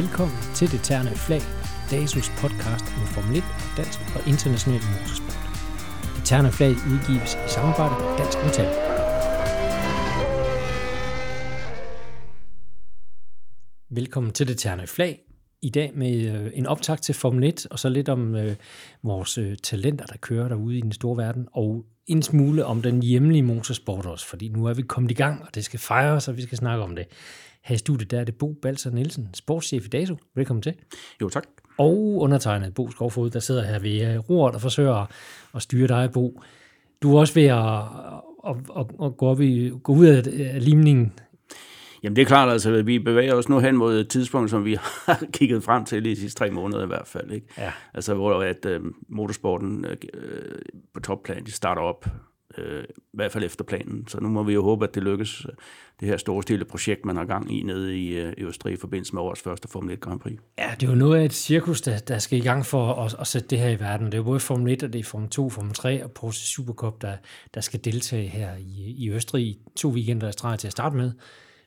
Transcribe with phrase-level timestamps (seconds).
[0.00, 1.40] Velkommen til Det Terne Flag,
[1.90, 3.44] DASUS podcast om Formel 1,
[3.76, 5.42] dansk og international motorsport.
[6.16, 8.70] Det Terne Flag udgives i samarbejde med Dansk Metal.
[13.90, 15.20] Velkommen til Det Terne Flag.
[15.62, 18.56] I dag med øh, en optag til Formel 1, og så lidt om øh,
[19.02, 23.02] vores øh, talenter, der kører derude i den store verden, og en smule om den
[23.02, 26.36] hjemlige motorsport også, fordi nu er vi kommet i gang, og det skal fejres, og
[26.36, 27.06] vi skal snakke om det.
[27.64, 30.16] Her i studiet, der er det Bo Balser Nielsen, sportschef i DASO.
[30.34, 30.74] Velkommen til.
[31.20, 31.44] Jo, tak.
[31.78, 35.06] Og undertegnet Bo Skovfod, der sidder her ved øh, roret og forsøger
[35.54, 36.42] at styre dig, Bo.
[37.02, 37.78] Du er også ved at,
[38.48, 41.12] at, at, at gå, op i, gå ud af limningen.
[42.02, 44.74] Jamen det er klart, altså vi bevæger os nu hen mod et tidspunkt, som vi
[45.06, 47.30] har kigget frem til i de sidste tre måneder i hvert fald.
[47.30, 47.46] Ikke?
[47.58, 47.72] Ja.
[47.94, 49.96] Altså hvor at, øh, motorsporten øh,
[50.94, 52.06] på topplan, de starter op
[52.58, 54.08] øh, i hvert fald efter planen.
[54.08, 55.52] Så nu må vi jo håbe, at det lykkes, øh,
[56.00, 58.76] det her store stille projekt, man har gang i nede i, øh, i Østrig i
[58.76, 60.38] forbindelse med årets første Formel 1 Grand Prix.
[60.58, 63.16] Ja, det er jo noget af et cirkus, der, der skal i gang for at,
[63.20, 64.06] at sætte det her i verden.
[64.06, 66.46] Det er jo både Formel 1, og det er Formel 2, Formel 3 og Porsche
[66.46, 67.16] Supercup, der,
[67.54, 70.96] der skal deltage her i, i Østrig i to weekender i streg til at starte
[70.96, 71.12] med.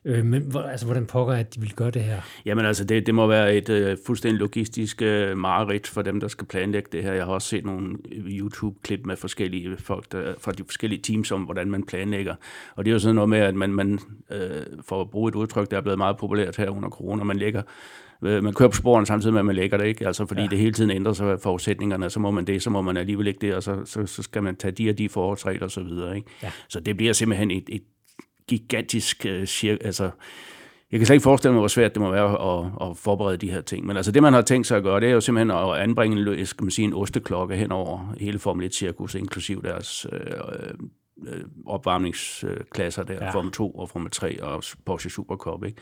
[0.04, 2.20] Øh, men altså, hvordan pokker at de vil gøre det her?
[2.44, 6.28] Jamen altså, det, det må være et uh, fuldstændig logistisk uh, mareridt for dem, der
[6.28, 7.12] skal planlægge det her.
[7.12, 11.42] Jeg har også set nogle YouTube-klip med forskellige folk der, fra de forskellige teams om,
[11.42, 12.34] hvordan man planlægger.
[12.76, 13.98] Og det er jo sådan noget med, at man, man
[14.30, 14.38] uh,
[14.84, 17.62] for at bruge et udtryk, der er blevet meget populært her under corona, man lægger
[18.20, 20.06] man kører på sporene samtidig med, at man lægger det, ikke?
[20.06, 20.46] Altså, fordi ja.
[20.46, 23.38] det hele tiden ændrer sig forudsætningerne, så må man det, så må man alligevel ikke
[23.40, 26.16] det, og så, så, så skal man tage de og de forholdsregler og så videre,
[26.16, 26.28] ikke?
[26.42, 26.50] Ja.
[26.68, 27.82] Så det bliver simpelthen et, et
[28.48, 30.10] gigantisk øh, cirka, altså
[30.92, 33.50] jeg kan slet ikke forestille mig, hvor svært det må være at, at forberede de
[33.50, 33.86] her ting.
[33.86, 36.38] Men altså det, man har tænkt sig at gøre, det er jo simpelthen at anbringe
[36.38, 40.20] en, skal man sige, en osteklokke hen over hele Formel 1-cirkus, inklusiv deres øh,
[41.26, 43.30] øh, opvarmningsklasser der, ja.
[43.30, 45.64] Formel 2 og Formel 3 og Porsche Supercup.
[45.64, 45.78] Ikke?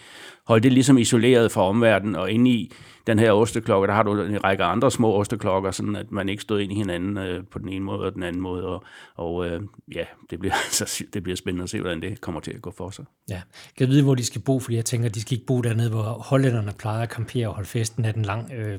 [0.47, 2.73] Hold det ligesom isoleret fra omverdenen, og inde i
[3.07, 6.43] den her osteklokke, der har du en række andre små osteklokker, sådan at man ikke
[6.43, 8.85] stod ind i hinanden øh, på den ene måde og den anden måde, og,
[9.15, 9.63] og øh,
[9.95, 12.75] ja, det bliver, altså, det bliver spændende at se, hvordan det kommer til at gå
[12.77, 13.05] for sig.
[13.31, 13.41] Ja,
[13.79, 16.03] kan vide, hvor de skal bo, fordi jeg tænker, de skal ikke bo dernede, hvor
[16.03, 18.79] hollænderne plejer at campere og holde festen af den lang øh,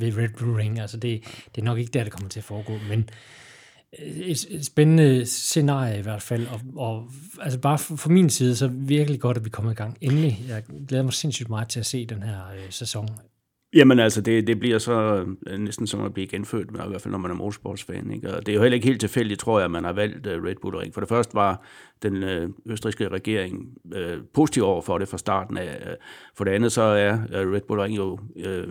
[0.00, 1.24] ved Red Bull Ring, altså det,
[1.54, 3.08] det er nok ikke der, det kommer til at foregå, men
[3.92, 7.10] et, et spændende scenarie i hvert fald, og, og
[7.40, 9.98] altså bare for, for min side, så virkelig godt, at vi kommer i gang.
[10.00, 13.08] Endelig, jeg glæder mig sindssygt meget til at se den her øh, sæson.
[13.74, 17.12] Jamen altså, det, det bliver så øh, næsten som at blive genfødt, i hvert fald
[17.12, 18.10] når man er motorsportsfan.
[18.10, 18.34] Ikke?
[18.34, 20.32] Og det er jo heller ikke helt tilfældigt, tror jeg, at man har valgt uh,
[20.32, 20.94] Red Bull Ring.
[20.94, 21.64] For det første var
[22.02, 25.96] den øh, østrigske regering øh, positiv over for det fra starten af.
[26.36, 28.68] For det andet så er Red Bull Ring jo øh,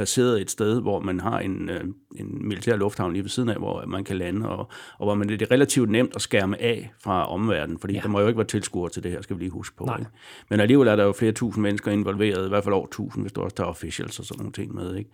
[0.00, 1.84] placeret et sted, hvor man har en, øh,
[2.16, 4.58] en militær lufthavn lige ved siden af, hvor man kan lande, og,
[4.98, 8.00] og hvor man, det er relativt nemt at skærme af fra omverdenen, fordi ja.
[8.00, 9.88] der må jo ikke være tilskuere til det her, skal vi lige huske på.
[9.98, 10.10] Ikke?
[10.50, 13.32] Men alligevel er der jo flere tusind mennesker involveret, i hvert fald over tusind, hvis
[13.32, 14.94] du også tager officials og sådan nogle ting med.
[14.96, 15.10] Ikke?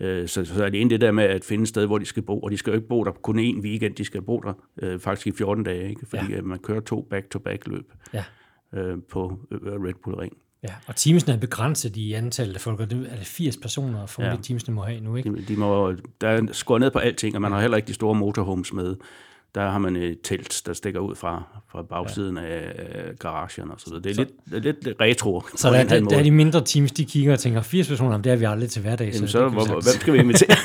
[0.00, 2.04] Øh, så, så er det ene det der med at finde et sted, hvor de
[2.04, 4.40] skal bo, og de skal jo ikke bo der kun en weekend, de skal bo
[4.40, 4.52] der
[4.82, 6.06] øh, faktisk i 14 dage, ikke?
[6.06, 6.42] fordi ja.
[6.42, 8.24] man kører to back-to-back løb ja.
[8.74, 10.36] øh, på Red Bull Ring.
[10.62, 14.06] Ja, og teamsene er begrænset i antallet af folk, og det er det 80 personer,
[14.06, 14.36] for ja.
[14.42, 15.30] teamsene må have nu, ikke?
[15.30, 17.94] De, de må, der er skåret ned på alting, og man har heller ikke de
[17.94, 18.96] store motorhomes med.
[19.54, 22.42] Der har man et telt, der stikker ud fra, fra bagsiden ja.
[22.42, 24.02] af garagen og så videre.
[24.02, 25.42] Det er så, lidt, lidt, lidt retro.
[25.56, 28.32] Så der, der, der er de mindre teams, de kigger og tænker, 80 personer, det
[28.32, 29.06] er vi aldrig til hverdag.
[29.14, 30.56] Jamen så, så hvor, hvem skal vi invitere?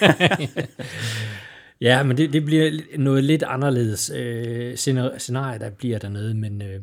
[1.88, 4.76] ja, men det, det bliver noget lidt anderledes øh,
[5.18, 6.80] scenarie, der bliver dernede, men øh,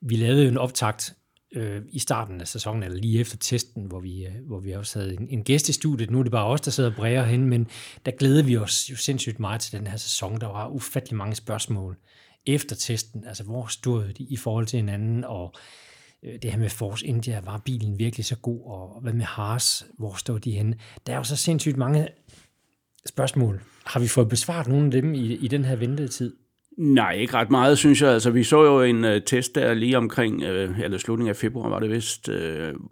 [0.00, 1.14] vi lavede jo en optakt
[1.52, 4.98] øh, i starten af sæsonen, eller lige efter testen, hvor vi, øh, hvor vi også
[4.98, 6.10] havde en, en gæst i studiet.
[6.10, 7.66] Nu er det bare os, der sidder og bræger hen, men
[8.06, 10.40] der glæder vi os jo sindssygt meget til den her sæson.
[10.40, 11.96] Der var ufattelig mange spørgsmål
[12.46, 13.24] efter testen.
[13.26, 15.54] Altså, hvor stod de i forhold til hinanden, og
[16.22, 19.86] øh, det her med Force India, var bilen virkelig så god, og hvad med Haas,
[19.98, 20.76] hvor stod de henne?
[21.06, 22.08] Der er jo så sindssygt mange
[23.06, 23.62] spørgsmål.
[23.84, 26.36] Har vi fået besvaret nogle af dem i, i den her ventetid?
[26.78, 28.10] Nej, ikke ret meget, synes jeg.
[28.10, 31.68] Altså, vi så jo en uh, test der lige omkring, uh, eller slutningen af februar
[31.68, 32.34] var det vist, uh,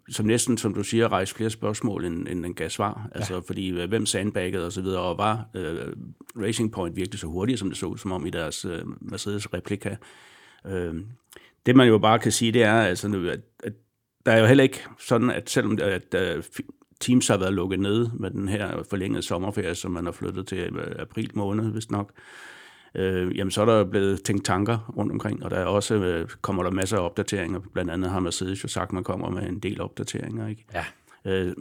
[0.08, 3.08] som næsten, som du siger, rejste flere spørgsmål, end, end den gav svar.
[3.14, 3.18] Ja.
[3.18, 7.26] Altså, fordi uh, hvem sandbaggede og så videre, og var uh, Racing Point virkelig så
[7.26, 9.96] hurtigt, som det så som om i deres uh, Mercedes replika.
[10.64, 10.96] Uh,
[11.66, 13.72] det man jo bare kan sige, det er, altså, at, at
[14.26, 16.60] der er jo heller ikke sådan, at selvom at, at
[17.00, 20.70] Teams har været lukket ned med den her forlængede sommerferie, som man har flyttet til
[20.98, 22.22] april måned, hvis nok, øh,
[23.04, 26.62] jamen så er der blevet tænkt tanker rundt omkring, og der er også øh, kommer
[26.62, 27.60] der masser af opdateringer.
[27.72, 30.46] Blandt andet har Mercedes jo sagt, at man kommer med en del opdateringer.
[30.46, 30.64] Ikke?
[30.74, 30.84] Ja.
[31.24, 31.54] Øh,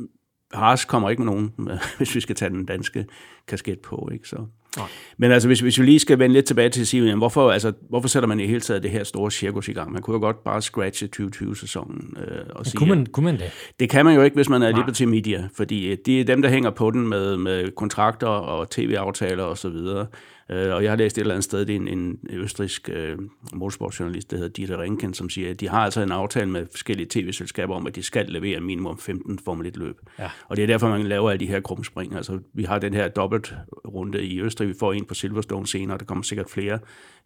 [0.53, 1.53] Haas kommer ikke med nogen,
[1.97, 3.05] hvis vi skal tage den danske
[3.47, 4.09] kasket på.
[4.13, 4.27] Ikke?
[4.27, 4.45] Så,
[4.77, 4.87] Nej.
[5.17, 8.07] Men altså, hvis, hvis vi lige skal vende lidt tilbage til Sivien, hvorfor, altså, hvorfor
[8.07, 9.91] sætter man i hele taget det her store cirkus i gang?
[9.91, 12.77] Man kunne jo godt bare scratche 2020-sæsonen øh, og sige...
[12.77, 13.51] Kunne man, kunne man det?
[13.79, 14.79] Det kan man jo ikke, hvis man er Nej.
[14.79, 18.69] Liberty Media, fordi øh, det er dem, der hænger på den med, med kontrakter og
[18.69, 20.07] tv-aftaler osv., og, så videre.
[20.49, 23.17] Øh, og jeg har læst et eller andet sted, det er en, en østrisk øh,
[23.53, 27.07] motorsportsjournalist, der hedder Dieter Rinken, som siger, at de har altså en aftale med forskellige
[27.09, 29.99] tv-selskaber om, at de skal levere minimum 15 Formel 1-løb.
[30.19, 30.29] Ja.
[30.47, 32.15] Og det er derfor, man laver alle de her krumspring.
[32.15, 36.05] Altså, vi har den her dobbeltrunde i Østrig, vi får en på Silverstone senere, der
[36.05, 36.79] kommer sikkert flere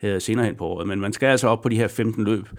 [0.03, 0.87] øh, senere hen på året.
[0.87, 2.49] Men man skal altså op på de her 15 løb,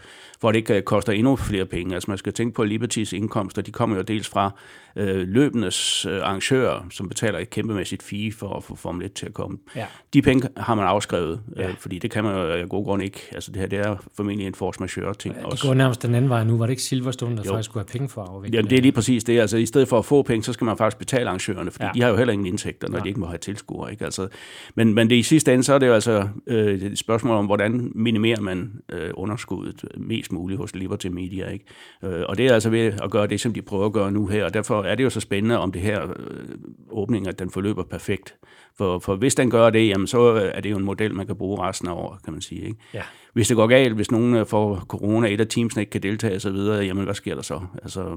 [0.41, 1.95] hvor det ikke øh, koster endnu flere penge.
[1.95, 4.51] Altså man skal tænke på Libertys indkomster, de kommer jo dels fra
[4.97, 9.27] øh, løbenes øh, arrangører, som betaler et kæmpemæssigt fee for at få Formel 1 til
[9.27, 9.59] at komme.
[9.77, 9.87] Ja.
[10.15, 11.71] De penge har man afskrevet, øh, ja.
[11.79, 13.29] fordi det kan man jo af god grund ikke.
[13.33, 15.67] Altså det her, det er formentlig en force majeure ting ja, det også.
[15.67, 16.59] går nærmest den anden vej nu.
[16.59, 17.51] Var det ikke Silverstone, der jo.
[17.51, 18.57] faktisk skulle have penge for at afvikle?
[18.57, 19.41] Jamen det er lige præcis det.
[19.41, 21.91] Altså i stedet for at få penge, så skal man faktisk betale arrangørerne, fordi ja.
[21.95, 23.03] de har jo heller ingen indtægter, når ja.
[23.03, 23.91] de ikke må have tilskuere.
[23.91, 24.05] Ikke?
[24.05, 24.29] Altså,
[24.75, 27.47] men, men det i sidste ende, så er det jo altså øh, et spørgsmål om,
[27.47, 31.49] hvordan minimerer man øh, underskuddet mest muligt hos Liberty Media.
[31.49, 31.65] Ikke?
[32.05, 34.27] Øh, og det er altså ved at gøre det, som de prøver at gøre nu
[34.27, 36.49] her, og derfor er det jo så spændende, om det her øh,
[36.91, 38.35] åbning, at den forløber perfekt.
[38.79, 40.21] For, for hvis den gør det, jamen, så
[40.55, 42.61] er det jo en model, man kan bruge resten af året, kan man sige.
[42.61, 42.79] Ikke?
[42.95, 43.03] Ja.
[43.33, 46.37] Hvis det går galt, hvis nogen øh, får corona, et af teamsene ikke kan deltage
[46.37, 46.57] osv.,
[46.87, 47.61] jamen hvad sker der så?
[47.83, 48.17] Altså,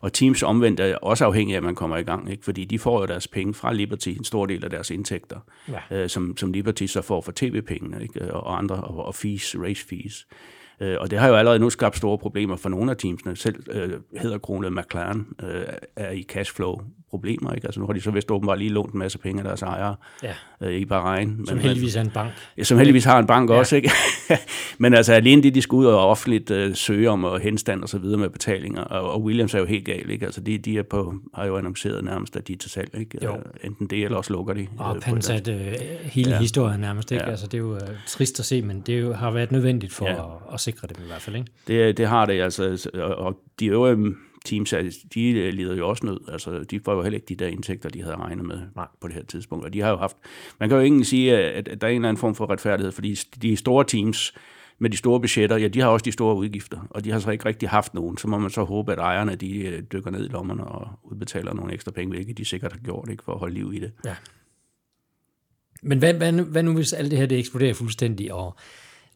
[0.00, 2.44] og teams omvendt er også afhængige af, at man kommer i gang, ikke?
[2.44, 5.36] fordi de får jo deres penge fra Liberty, en stor del af deres indtægter,
[5.68, 6.02] ja.
[6.02, 8.34] øh, som, som Liberty så får for tv-pengene ikke?
[8.34, 10.26] og andre, og, og fees, race fees.
[10.80, 13.36] Øh, og det har jo allerede nu skabt store problemer for nogle af teamsene.
[13.36, 15.64] Selv øh, hedder Kronet McLaren øh,
[15.96, 17.52] er i cashflow problemer.
[17.52, 17.66] Ikke?
[17.66, 19.96] Altså nu har de så vist åbenbart lige lånt en masse penge af deres ejere
[20.22, 20.32] ja.
[20.60, 21.36] øh, i Bahrain.
[21.36, 22.32] Men, som heldigvis er en bank.
[22.58, 23.54] Ja, som heldigvis har en bank ja.
[23.54, 23.76] også.
[23.76, 23.90] Ikke?
[24.78, 27.88] men altså alene det, de skal ud og offentligt øh, søge om og henstand og
[27.88, 28.82] så videre med betalinger.
[28.82, 30.10] Og, og Williams er jo helt gal.
[30.10, 30.26] Ikke?
[30.26, 32.94] Altså de, de er på, har jo annonceret nærmest, at de er til salg.
[32.98, 33.18] Ikke?
[33.24, 33.36] Jo.
[33.36, 34.66] Øh, enten det, eller også lukker de.
[34.78, 35.56] Og øh, pansat øh,
[36.02, 36.38] hele ja.
[36.38, 37.12] historien nærmest.
[37.12, 37.24] Ikke?
[37.24, 37.30] Ja.
[37.30, 40.06] Altså, det er jo øh, trist at se, men det jo, har været nødvendigt for
[40.06, 40.12] ja.
[40.12, 41.36] at, at sikre dem i hvert fald.
[41.36, 41.50] Ikke?
[41.66, 42.42] Det, det har det.
[42.42, 44.14] Altså, og de øvrige
[44.44, 44.74] teams,
[45.14, 46.20] de øh, lider jo også nød.
[46.28, 48.86] Altså, de får jo heller ikke de der indtægter, de havde regnet med Nej.
[49.00, 49.64] på det her tidspunkt.
[49.64, 50.16] Og de har jo haft...
[50.60, 53.14] Man kan jo ikke sige, at, der er en eller anden form for retfærdighed, fordi
[53.14, 54.34] de store teams
[54.78, 57.30] med de store budgetter, ja, de har også de store udgifter, og de har så
[57.30, 58.18] ikke rigtig haft nogen.
[58.18, 61.54] Så må man så håbe, at ejerne de øh, dykker ned i lommerne og udbetaler
[61.54, 63.92] nogle ekstra penge, hvilket de sikkert har gjort, ikke, for at holde liv i det.
[64.04, 64.16] Ja.
[65.82, 68.56] Men hvad, hvad, hvad nu, hvis alt det her det eksploderer fuldstændig, og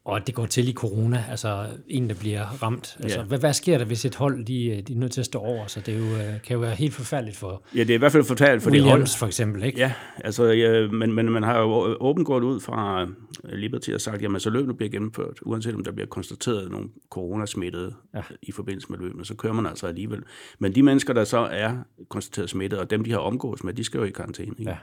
[0.05, 2.97] og det går til i corona, altså en, der bliver ramt.
[3.01, 3.25] Altså, ja.
[3.25, 5.67] hvad, hvad sker der, hvis et hold, de, de er nødt til at stå over?
[5.67, 7.99] Så det er jo, øh, kan jo være helt forfærdeligt for Ja, det er i
[7.99, 9.19] hvert fald forfærdeligt for Williams, det hold.
[9.19, 9.79] for eksempel, ikke?
[9.79, 9.93] Ja,
[10.25, 13.03] altså, ja, men, men man har jo åbent gået ud fra
[13.45, 16.89] øh, Liberty og sagt, jamen så løbet bliver gennemført, uanset om der bliver konstateret nogle
[17.11, 18.23] coronasmittede ja.
[18.43, 20.23] i forbindelse med løbet, så kører man altså alligevel.
[20.59, 21.77] Men de mennesker, der så er
[22.09, 24.55] konstateret smittet, og dem, de har omgås med, de skal jo i karantæne.
[24.59, 24.71] Ikke?
[24.71, 24.77] Ja.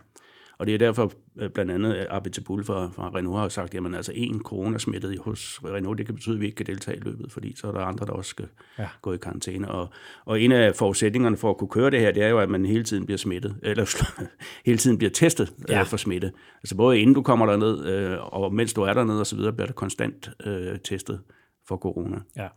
[0.61, 3.93] Og det er derfor øh, blandt andet Abid Tabul fra, fra Renault har sagt, jamen
[3.95, 7.31] altså en coronasmittet hos Renault, det kan betyde, at vi ikke kan deltage i løbet,
[7.31, 8.47] fordi så er der andre, der også skal
[8.79, 8.87] ja.
[9.01, 9.71] gå i karantæne.
[9.71, 9.89] Og,
[10.25, 12.65] og en af forudsætningerne for at kunne køre det her, det er jo, at man
[12.65, 14.03] hele tiden bliver smittet, eller
[14.65, 15.79] hele tiden bliver testet øh, ja.
[15.79, 16.31] øh, for smitte.
[16.57, 19.53] Altså både inden du kommer derned, øh, og mens du er dernede og så videre,
[19.53, 21.19] bliver der konstant øh, testet
[21.67, 22.17] for corona.
[22.37, 22.47] Ja.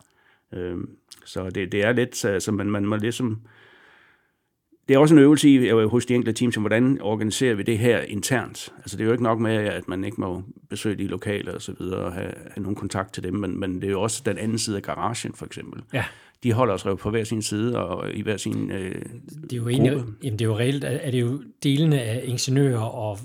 [0.52, 0.78] Øh,
[1.24, 3.40] så det, det er lidt, så altså man, man må ligesom
[4.88, 8.00] det er også en øvelse i, hos de enkelte teams, hvordan organiserer vi det her
[8.00, 8.72] internt.
[8.78, 11.62] Altså det er jo ikke nok med, at man ikke må besøge de lokale og
[11.62, 14.22] så videre og have, have nogen kontakt til dem, men, men det er jo også
[14.26, 15.82] den anden side af garagen for eksempel.
[15.92, 16.04] Ja.
[16.42, 19.02] De holder jo på hver sin side og i hver sin øh,
[19.42, 22.80] det er jo egentlig, jamen det er jo reelt, er det jo delene af ingeniører
[22.80, 23.18] og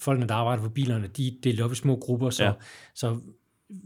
[0.00, 2.52] folkene, der arbejder på bilerne, de er delt op i små grupper, så, ja.
[2.94, 3.16] så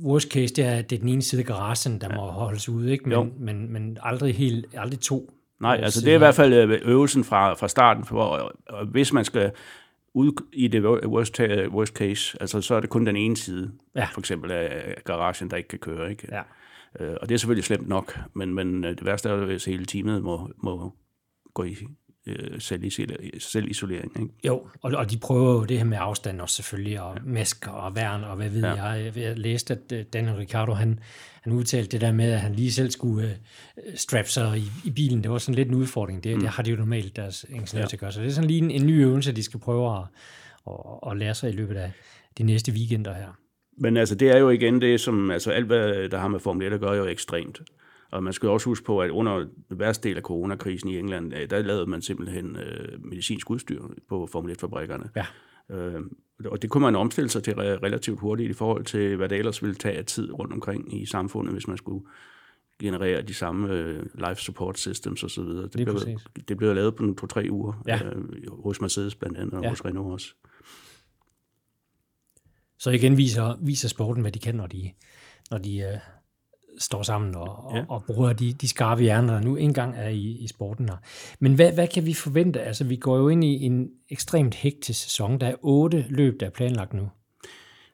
[0.05, 2.17] worst case, det er, det er den ene side af garagen, der ja.
[2.17, 3.09] må holdes ude, ikke?
[3.09, 5.31] Men, men, men aldrig, helt, aldrig to
[5.65, 8.53] Nej, altså det er i hvert fald øh, øvelsen fra, fra starten, for
[8.91, 9.51] hvis man skal
[10.15, 14.09] ud i det worst, worst case, altså så er det kun den ene side, ja.
[14.13, 16.11] for eksempel af garagen, der ikke kan køre.
[16.11, 16.29] Ikke?
[16.33, 16.43] Ja.
[17.01, 19.87] Øh, og det er selvfølgelig slemt nok, men, men øh, det værste er, hvis hele
[19.87, 20.93] teamet må, må
[21.55, 21.77] gå i
[22.27, 22.61] øh,
[23.39, 24.13] selvisolering.
[24.21, 24.35] Ikke?
[24.47, 27.23] Jo, og, og de prøver jo det her med afstand også selvfølgelig, og ja.
[27.25, 28.85] masker og værn, og hvad ved ja.
[28.85, 29.13] jeg.
[29.17, 31.01] Jeg læste, at øh, Daniel Ricciardo, han,
[31.43, 33.39] han udtalte det der med, at han lige selv skulle
[33.77, 35.23] uh, strappe sig i, i bilen.
[35.23, 36.25] Det var sådan lidt en udfordring.
[36.25, 36.41] Det, mm.
[36.41, 37.89] det har de jo normalt deres ingeniør ja.
[37.89, 38.13] til at gøre.
[38.13, 40.03] Så det er sådan lige en, en ny øvelse, de skal prøve at,
[40.67, 41.93] at, at lære sig i løbet af
[42.39, 43.39] de næste weekender her.
[43.79, 46.67] Men altså, det er jo igen det, som altså alt, hvad der har med Formel
[46.67, 47.61] 1 at gøre, er jo ekstremt.
[48.15, 51.51] Og man skal også huske på, at under værste del af coronakrisen i England, øh,
[51.51, 55.11] der lavede man simpelthen øh, medicinsk udstyr på Formel 1-fabrikkerne.
[55.17, 55.27] Ja.
[55.77, 56.01] Øh,
[56.45, 59.63] og det kunne man omstille sig til relativt hurtigt i forhold til, hvad det ellers
[59.63, 62.07] ville tage af tid rundt omkring i samfundet, hvis man skulle
[62.79, 65.45] generere de samme øh, life support systems osv.
[65.45, 66.19] Det, det, blev,
[66.49, 68.05] det blev lavet på to-tre uger ja.
[68.05, 69.69] øh, hos Mercedes blandt andet, og ja.
[69.69, 70.35] hos Renault også.
[72.79, 74.91] Så igen viser, viser sporten, hvad de kan, når de,
[75.51, 76.01] når de
[76.79, 77.81] står sammen og, ja.
[77.81, 80.97] og, og bruger de, de skarpe hjerner, der nu engang er i, i sporten her.
[81.41, 82.61] Men hvad, hvad kan vi forvente?
[82.61, 85.41] Altså, vi går jo ind i en ekstremt hektisk sæson.
[85.41, 87.09] Der er otte løb, der er planlagt nu.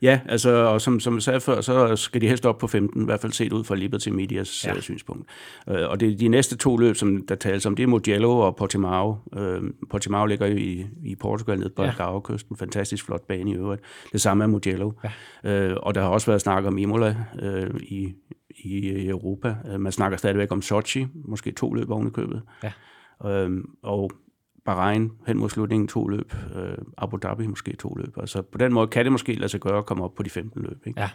[0.03, 3.03] Ja, altså, og som, som jeg sagde før, så skal de helst op på 15,
[3.03, 4.75] i hvert fald set ud fra Liberty Medias ja.
[4.75, 5.31] uh, synspunkt.
[5.67, 8.57] Uh, og det, de næste to løb, som der tales om, det er Mugello og
[8.57, 9.17] Portimao.
[9.37, 11.89] Uh, Portimao ligger i, i Portugal nede på ja.
[11.89, 12.57] Algarve-kysten.
[12.57, 13.83] Fantastisk flot bane i øvrigt.
[14.13, 14.93] Det samme er Mugello.
[15.45, 15.71] Ja.
[15.71, 17.17] Uh, og der har også været snak om Imola
[17.81, 18.13] i,
[18.65, 19.57] i Europa.
[19.79, 22.43] Man snakker stadigvæk om Sochi, måske to løb oven i købet.
[22.63, 23.47] Ja.
[23.47, 24.11] Uh, og
[24.65, 28.19] Bahrain hen mod slutningen to løb, øh, Abu Dhabi måske to løb.
[28.19, 30.31] Altså på den måde kan det måske lade sig gøre at komme op på de
[30.31, 30.87] 15 løb.
[30.87, 31.01] Ikke?
[31.01, 31.11] Ja.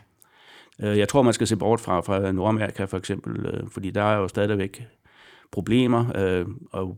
[0.79, 4.03] Øh, jeg tror, man skal se bort fra, fra Nordamerika for eksempel, øh, fordi der
[4.03, 4.87] er jo stadigvæk
[5.51, 6.97] problemer, øh, og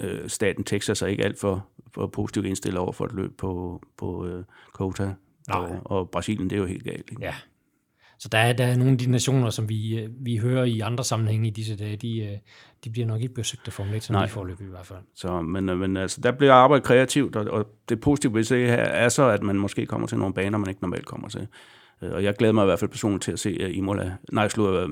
[0.00, 3.82] øh, staten Texas er ikke alt for, for positivt indstillet over for et løb på,
[3.96, 5.14] på øh, Kota.
[5.48, 7.10] Og, og Brasilien, det er jo helt galt.
[7.10, 7.22] Ikke?
[7.22, 7.34] Ja,
[8.18, 10.80] så der er, der er nogle af de nationer, som vi, øh, vi hører i
[10.80, 12.38] andre sammenhænge i disse dage, de, øh,
[12.84, 14.28] de bliver nok ikke besøgt af Formel 1, som Nej.
[14.28, 14.98] forløb i hvert fald.
[15.14, 18.68] Så, men, øh, men altså, der bliver arbejdet kreativt, og, og det positive ved det
[18.68, 21.46] her er så, at man måske kommer til nogle baner, man ikke normalt kommer til.
[22.00, 24.90] Og jeg glæder mig i hvert fald personligt til at se Imola, nej, slå uh,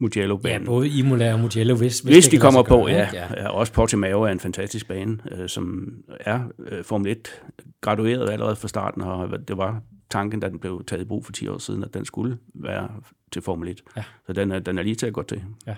[0.00, 3.08] mugello banen Ja, både Imola og Mugello, hvis, hvis, hvis de kommer på, ja.
[3.12, 3.26] ja.
[3.36, 3.48] ja.
[3.48, 5.88] Også Portimao er en fantastisk bane, uh, som
[6.20, 7.42] er uh, Formel 1
[7.80, 9.82] gradueret allerede fra starten, og det var
[10.12, 12.90] tanken, da den blev taget i brug for 10 år siden, at den skulle være
[13.32, 13.82] til Formel 1.
[13.96, 14.04] Ja.
[14.26, 15.42] Så den er, den er lige til at gå til.
[15.66, 15.76] Ja.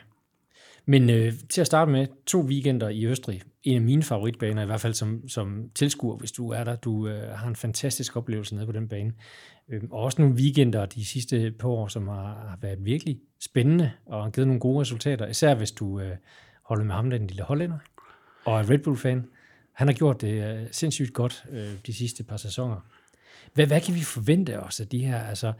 [0.86, 3.42] Men øh, til at starte med, to weekender i Østrig.
[3.62, 6.76] En af mine favoritbaner, i hvert fald som, som tilskuer, hvis du er der.
[6.76, 9.12] Du øh, har en fantastisk oplevelse nede på den bane.
[9.68, 13.90] Øh, og også nogle weekender de sidste par år, som har, har været virkelig spændende
[14.06, 15.26] og har givet nogle gode resultater.
[15.26, 16.16] Især hvis du øh,
[16.62, 17.78] holder med ham, den lille hollænder,
[18.44, 19.26] og er Red Bull-fan.
[19.72, 22.80] Han har gjort det øh, sindssygt godt øh, de sidste par sæsoner.
[23.54, 25.22] Hvad, hvad kan vi forvente os af de her?
[25.22, 25.52] Altså,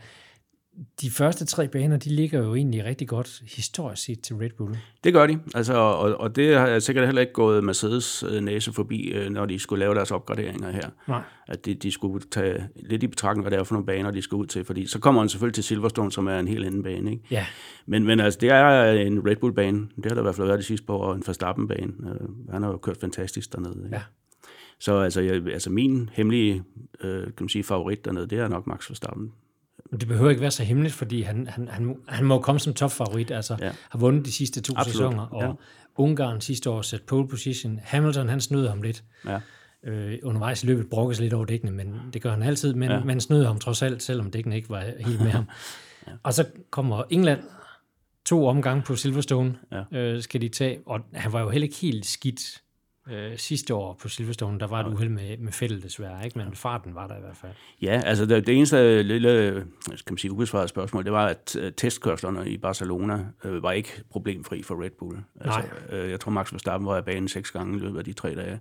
[1.00, 4.76] de første tre baner, de ligger jo egentlig rigtig godt historisk set til Red Bull.
[5.04, 8.72] Det gør de, altså, og, og det har sikkert heller ikke gået Mercedes øh, næse
[8.72, 10.88] forbi, øh, når de skulle lave deres opgraderinger her.
[11.08, 11.22] Nej.
[11.48, 14.22] At de, de skulle tage lidt i betragtning, hvad det er for nogle baner, de
[14.22, 16.82] skal ud til, fordi så kommer man selvfølgelig til Silverstone, som er en helt anden
[16.82, 17.10] bane.
[17.10, 17.24] Ikke?
[17.30, 17.46] Ja.
[17.86, 20.58] Men, men altså, det er en Red Bull-bane, det har der i hvert fald været
[20.58, 21.92] de sidste par år, en Verstappen-bane.
[22.10, 23.82] Øh, han har jo kørt fantastisk dernede.
[23.84, 23.96] Ikke?
[23.96, 24.02] Ja.
[24.84, 26.64] Så altså, jeg, altså min hemmelige
[27.00, 29.32] øh, kan man sige, favorit dernede, det er nok Max Verstappen.
[29.90, 33.30] Det behøver ikke være så hemmeligt, fordi han, han, han, han må komme som topfavorit,
[33.30, 33.72] altså ja.
[33.88, 34.92] har vundet de sidste to Absolut.
[34.92, 35.52] sæsoner, og ja.
[35.96, 37.80] Ungarn sidste år sat pole position.
[37.84, 39.04] Hamilton, han snød ham lidt.
[39.26, 39.40] Ja.
[39.84, 43.04] Øh, undervejs i løbet brokkes lidt over dækkene, men det gør han altid, men ja.
[43.04, 45.44] man snød ham trods alt, selvom dækkene ikke var helt med ham.
[46.06, 46.12] ja.
[46.22, 47.40] Og så kommer England,
[48.26, 49.98] to omgange på Silverstone, ja.
[49.98, 52.63] øh, skal de tage, og han var jo heller ikke helt skidt
[53.10, 56.38] Øh, sidste år på Silverstone, der var et uheld med, med Fettel desværre, ikke?
[56.38, 57.52] men farten var der i hvert fald.
[57.82, 61.68] Ja, altså det, det eneste lille kan man sige, ubesvarede spørgsmål, det var, at uh,
[61.76, 65.18] testkørslerne i Barcelona uh, var ikke problemfri for Red Bull.
[65.40, 66.04] Altså, Nej.
[66.04, 68.34] Uh, jeg tror, Max Verstappen var i banen seks gange i løbet af de tre
[68.34, 68.60] dage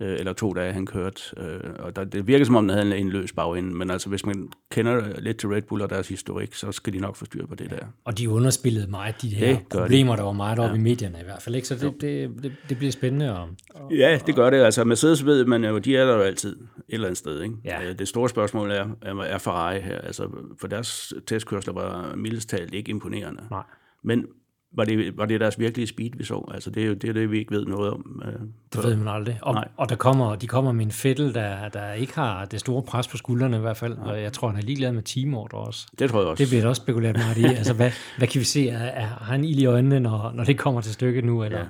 [0.00, 1.22] øh, eller to dage, han kørte.
[1.36, 4.26] Øh, og der, det virker som om, han havde en løs bagende, men altså, hvis
[4.26, 7.46] man kender lidt til Red Bull og deres historik, så skal de nok få styr
[7.46, 7.86] på det der.
[8.04, 10.18] Og de underspillede meget de her det problemer, de.
[10.18, 10.80] der var meget oppe ja.
[10.80, 11.68] i medierne i hvert fald, ikke?
[11.68, 13.38] så det, det, det, det bliver spændende.
[13.38, 14.56] Og, og, ja, det gør det.
[14.56, 17.42] Altså, Mercedes ved man jo, de er der jo altid et eller andet sted.
[17.42, 17.54] Ikke?
[17.64, 17.88] Ja.
[17.88, 20.28] Øh, det store spørgsmål er, er Ferrari her, altså,
[20.60, 23.42] for deres testkørsler var mildest talt ikke imponerende.
[23.50, 23.62] Nej.
[24.02, 24.26] Men
[24.72, 26.50] var det, var det deres virkelige speed, vi så?
[26.54, 28.22] Altså, det er jo det, er det vi ikke ved noget om.
[28.24, 28.32] Øh,
[28.72, 29.38] det ved man aldrig.
[29.42, 32.82] Og, og der kommer, de kommer med en fættel, der, der ikke har det store
[32.82, 33.96] pres på skuldrene i hvert fald.
[33.96, 34.12] Nej.
[34.12, 35.86] Og jeg tror, han er ligeglad med teamorder også.
[35.98, 36.44] Det tror jeg også.
[36.44, 37.44] Det bliver også spekuleret meget i.
[37.44, 38.68] altså, hvad, hvad kan vi se?
[38.68, 41.44] Er, er han ild i øjnene, når, når det kommer til stykket nu?
[41.44, 41.64] Eller, ja.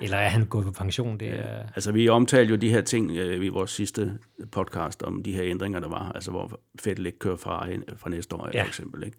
[0.00, 1.18] eller er han gået på pension?
[1.20, 1.58] Det er...
[1.74, 4.18] Altså, vi omtalte jo de her ting øh, i vores sidste
[4.52, 6.12] podcast om de her ændringer, der var.
[6.14, 8.62] Altså, hvor Fettel ikke kører fra, fra næste år, ja.
[8.62, 9.04] for eksempel.
[9.04, 9.16] Ikke?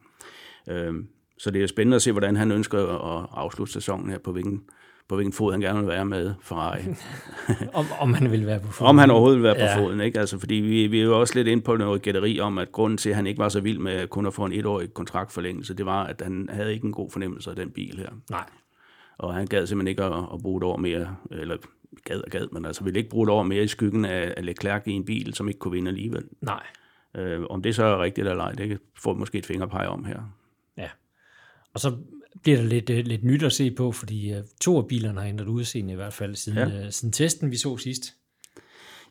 [0.70, 4.32] Øhm, så det er spændende at se, hvordan han ønsker at afslutte sæsonen her, på
[4.32, 4.64] hvilken,
[5.08, 6.82] på hvilken fod han gerne vil være med Ferrari.
[7.80, 8.90] om, om han vil være på foden.
[8.90, 9.76] Om han overhovedet vil være ja.
[9.76, 10.02] på foden.
[10.02, 10.20] Ikke?
[10.20, 12.98] Altså, fordi vi, vi er jo også lidt inde på noget gætteri om, at grunden
[12.98, 15.86] til, at han ikke var så vild med kun at få en etårig kontraktforlængelse, det
[15.86, 18.10] var, at han havde ikke en god fornemmelse af den bil her.
[18.30, 18.46] Nej.
[19.18, 21.58] Og han gad simpelthen ikke at, at bruge et år mere, eller
[22.04, 24.46] gad og gad, men altså ville ikke bruge et år mere i skyggen af, af
[24.46, 26.24] Leclerc i en bil, som ikke kunne vinde alligevel.
[26.42, 26.64] Nej.
[27.18, 30.06] Øh, om det så er rigtigt eller ej, det får vi måske et fingerpege om
[30.06, 30.20] her.
[31.76, 31.98] Og så
[32.44, 35.28] bliver der lidt, uh, lidt nyt at se på, fordi uh, to af bilerne har
[35.28, 36.86] ændret udseende i hvert fald siden, ja.
[36.86, 38.04] uh, siden testen, vi så sidst.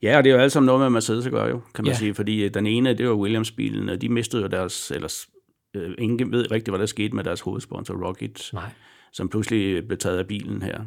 [0.03, 1.93] Ja, og det er jo alt sammen noget med Mercedes at gøre jo, kan man
[1.93, 1.99] ja.
[1.99, 5.25] sige, fordi den ene, det var Williams-bilen, og de mistede jo deres, eller
[5.79, 8.71] uh, ingen ved rigtigt, hvad der skete med deres hovedsponsor, Rocket, Nej.
[9.13, 10.85] som pludselig blev taget af bilen her.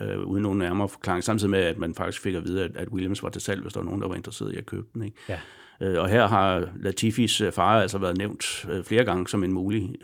[0.00, 2.88] øh, uden nogen nærmere forklaring, samtidig med, at man faktisk fik at vide, at, at
[2.88, 5.02] Williams var til salg, hvis der var nogen, der var interesseret i at købe den.
[5.02, 5.16] Ikke?
[5.28, 5.38] Ja.
[5.80, 9.52] Øh, og her har Latifis øh, far altså været nævnt øh, flere gange som en
[9.52, 9.94] mulig.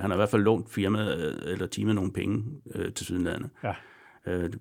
[0.00, 2.44] Han har i hvert fald lånt firmaet eller teamet nogle penge
[2.94, 3.50] til Sydlandet.
[3.64, 3.72] Ja.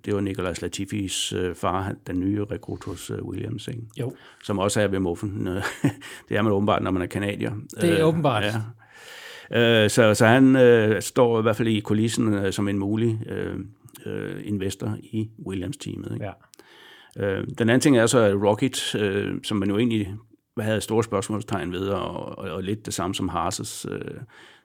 [0.05, 3.81] Det var Nicolas Latifis far, den nye rekrut hos Williams, ikke?
[3.99, 4.15] Jo.
[4.43, 5.47] som også er ved muffen.
[6.29, 7.51] Det er man åbenbart, når man er kanadier.
[7.81, 8.43] Det er åbenbart.
[9.51, 9.87] Ja.
[9.87, 13.19] Så, så han øh, står i hvert fald i kulissen øh, som en mulig
[14.05, 16.11] øh, investor i Williams-teamet.
[16.13, 16.25] Ikke?
[16.25, 17.25] Ja.
[17.25, 20.15] Øh, den anden ting er så, Rocket, øh, som man jo egentlig
[20.59, 23.99] havde store spørgsmålstegn ved, og, og, og lidt det samme som Haas' øh,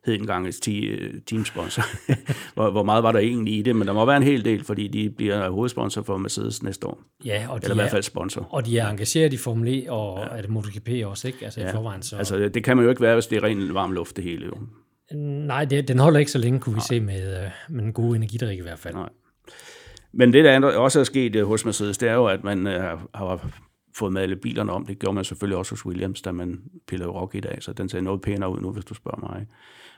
[0.06, 1.82] hed engang et ti, øh, teamsponsor.
[2.54, 3.76] hvor, hvor meget var der egentlig i det?
[3.76, 7.00] Men der må være en hel del, fordi de bliver hovedsponsor for Mercedes næste år.
[7.24, 8.48] Ja, og de, Eller i hvert er, fald sponsor.
[8.50, 10.36] og de er engageret i Formel E og ja.
[10.36, 11.44] er det MotoGP også, ikke?
[11.44, 11.68] Altså ja.
[11.68, 12.16] i forvejen, så...
[12.16, 14.46] Altså, det kan man jo ikke være, hvis det er ren varm luft, det hele
[14.46, 14.52] jo.
[15.46, 18.16] Nej, det, den holder ikke så længe, kunne vi se med, øh, med en god
[18.16, 18.94] energidrik i hvert fald.
[18.94, 19.08] Nej.
[20.12, 22.82] Men det, der også er sket øh, hos Mercedes, det er jo, at man øh,
[23.14, 23.50] har
[23.98, 24.86] fået malet bilerne om.
[24.86, 27.88] Det gjorde man selvfølgelig også hos Williams, da man pillede rock i dag, så den
[27.88, 29.46] ser noget pænere ud nu, hvis du spørger mig.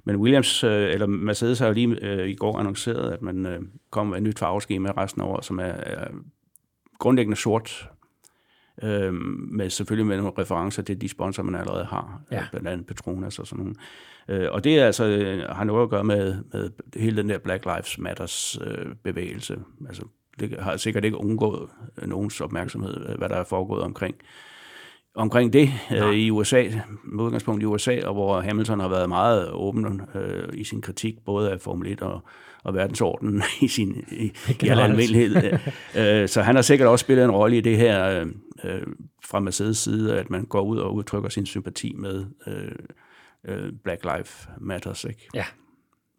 [0.05, 3.61] Men Williams, øh, eller Mercedes har jo lige øh, i går annonceret, at man øh,
[3.91, 6.09] kommer med et nyt farveskema resten af året, som er, er
[6.99, 7.89] grundlæggende sort,
[8.83, 9.15] øh,
[9.53, 12.37] med selvfølgelig med nogle referencer til de sponsorer, man allerede har, Ja.
[12.37, 12.45] ja.
[12.51, 13.75] blandt andet Petronas og sådan nogle.
[14.29, 17.39] Øh, og det er altså, øh, har noget at gøre med, med hele den der
[17.39, 19.59] Black Lives Matters øh, bevægelse.
[19.89, 20.03] Altså,
[20.41, 21.69] det har sikkert ikke undgået
[22.03, 24.15] øh, nogens opmærksomhed, øh, hvad der er foregået omkring
[25.15, 26.65] omkring det øh, i USA,
[27.05, 31.15] med udgangspunkt i USA, og hvor Hamilton har været meget åben øh, i sin kritik,
[31.25, 32.23] både af Formel 1 og,
[32.65, 34.33] og verdensordenen i sin i,
[34.63, 35.59] i almindelighed.
[35.97, 38.27] øh, så han har sikkert også spillet en rolle i det her øh,
[38.65, 38.87] øh,
[39.25, 42.73] fra Mercedes side, at man går ud og udtrykker sin sympati med øh,
[43.45, 45.05] øh, Black Lives Matters.
[45.05, 45.29] Ikke?
[45.35, 45.45] Ja.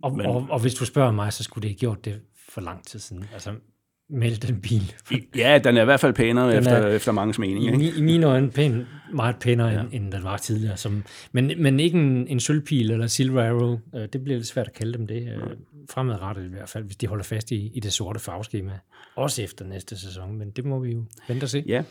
[0.03, 2.61] Og, Men- og, og hvis du spørger mig, så skulle det have gjort det for
[2.61, 3.25] lang tid siden.
[3.33, 3.53] Altså,
[4.11, 4.93] melde den bil.
[5.35, 7.63] Ja, den er i hvert fald pænere Den efter, er- efter manges mening.
[7.63, 7.95] I, Ikke?
[7.95, 9.79] mi- I mine øjne pæn, meget pænere, ja.
[9.81, 10.77] end, end den var tidligere.
[10.77, 13.79] Som, men, men ikke en, en sølvpil eller silver arrow.
[13.95, 15.21] Øh, det bliver lidt svært at kalde dem det.
[15.21, 15.41] Øh,
[15.89, 18.71] fremadrettet i hvert fald, hvis de holder fast i, i det sorte farveskema.
[19.15, 21.63] Også efter næste sæson, men det må vi jo vente og se.
[21.67, 21.83] Ja.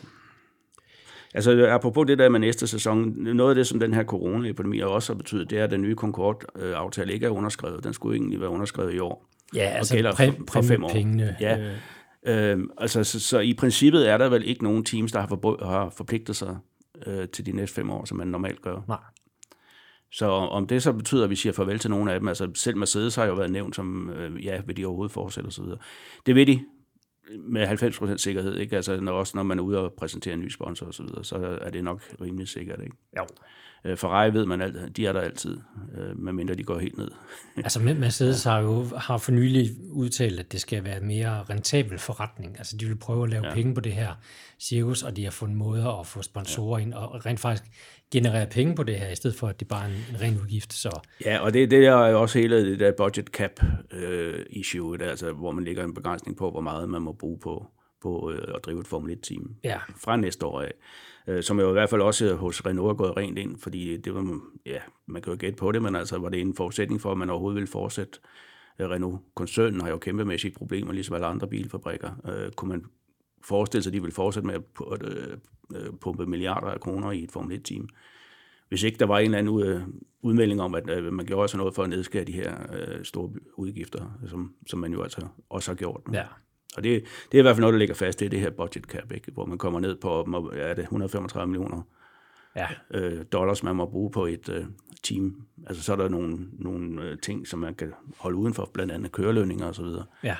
[1.33, 5.13] Altså, apropos det der med næste sæson, noget af det, som den her coronaepidemi også
[5.13, 7.83] har betydet, det er, at den nye Concord-aftale ikke er underskrevet.
[7.83, 9.27] Den skulle egentlig være underskrevet i år.
[9.55, 10.89] Ja, altså præ, for- for fem år.
[10.89, 11.35] pengene.
[11.39, 11.57] Ja.
[11.59, 11.71] Øh,
[12.27, 15.65] Øh, altså, så, så i princippet er der vel ikke nogen teams, der har, forbru-
[15.65, 16.57] har forpligtet sig
[17.07, 18.81] øh, til de næste fem år, som man normalt gør.
[18.87, 18.97] nej.
[20.13, 22.77] Så om det så betyder, at vi siger farvel til nogle af dem, altså selv
[22.77, 25.63] Mercedes har jo været nævnt som, øh, ja, vil de overhovedet fortsætte osv.
[26.25, 26.59] Det vil de
[27.39, 28.75] med 90% sikkerhed, ikke?
[28.75, 31.57] Altså når, også når man er ude og præsentere en ny sponsor osv., så, så
[31.61, 32.95] er det nok rimelig sikkert, ikke?
[33.17, 33.25] Jo.
[33.85, 35.57] Øh, Ferrari ved man altid, de er der altid,
[35.97, 37.11] øh, medmindre de går helt ned.
[37.57, 41.97] Altså Mercedes har jo har for nylig udtalt, at det skal være en mere rentabel
[41.97, 42.57] forretning.
[42.57, 43.53] Altså de vil prøve at lave ja.
[43.53, 44.13] penge på det her
[44.59, 46.85] cirkus, og de har fundet måder at få sponsorer ja.
[46.85, 47.63] ind, og rent faktisk
[48.11, 50.39] generere penge på det her, i stedet for at det bare er en, en ren
[50.41, 50.73] udgift.
[50.73, 54.97] Så Ja, og det, det er jo også hele det der budget cap øh, issue,
[54.97, 57.65] der, altså, hvor man lægger en begrænsning på, hvor meget man må bruge på,
[58.01, 60.73] på øh, at drive et Formel 1-team ja, fra næste år af.
[61.27, 64.13] Øh, som jo i hvert fald også hos Renault er gået rent ind, fordi det
[64.13, 67.11] var, ja, man kan jo gætte på det, men altså var det en forudsætning for,
[67.11, 68.19] at man overhovedet ville fortsætte.
[68.79, 72.11] Øh, Renault-koncernen har jo kæmpemæssige problemer, ligesom alle andre bilfabrikker.
[72.25, 72.85] Øh, kunne man
[73.43, 74.61] forestille sig, at de ville fortsætte med at
[75.03, 75.37] øh,
[75.75, 77.89] øh, pumpe milliarder af kroner i et Formel 1-team?
[78.69, 79.81] Hvis ikke der var en eller anden øh,
[80.21, 82.55] udmelding om, at man gjorde altså noget for at nedskære de her
[83.03, 86.01] store udgifter, som, som man jo altså også har gjort.
[86.07, 86.13] nu.
[86.13, 86.23] ja.
[86.77, 88.49] Og det, det er i hvert fald noget, der ligger fast, det er det her
[88.49, 89.31] budget cap, ikke?
[89.31, 90.09] hvor man kommer ned på,
[90.53, 91.81] er det 135 millioner
[92.55, 92.67] ja.
[92.93, 94.65] øh, dollars, man må bruge på et øh,
[95.03, 95.41] team.
[95.67, 99.67] Altså så er der nogle, nogle ting, som man kan holde udenfor, blandt andet kørelønninger
[99.67, 99.85] osv.
[100.23, 100.35] ja.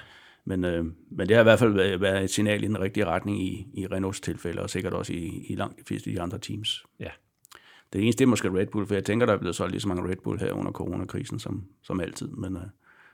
[0.46, 3.06] Men, øh, men det har i hvert fald været, været et signal i den rigtige
[3.06, 6.22] retning i, i Renaults tilfælde, og sikkert også i, i langt de fleste af de
[6.22, 6.86] andre teams.
[7.00, 7.10] ja.
[7.94, 9.82] Det eneste det er måske Red Bull, for jeg tænker, der er blevet solgt lige
[9.82, 12.62] så mange Red Bull her under coronakrisen som, som altid, men øh,